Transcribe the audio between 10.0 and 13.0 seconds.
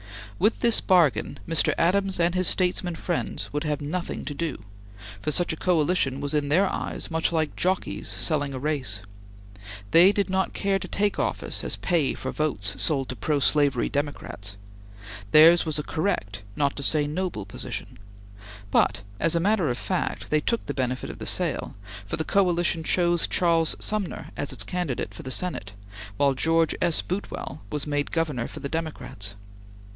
did not care to take office as pay for votes